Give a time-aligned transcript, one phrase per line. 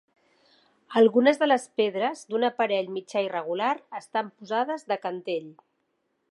[1.01, 3.71] Algunes de les pedres, d'un aparell mitjà irregular,
[4.03, 5.57] estan posades de cantell.